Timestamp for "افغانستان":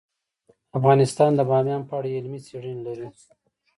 0.77-1.31